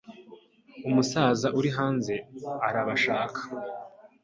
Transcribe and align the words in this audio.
Umusaza 0.87 1.47
uri 1.57 1.69
hanze 1.77 2.13
arabashaka 2.67 3.39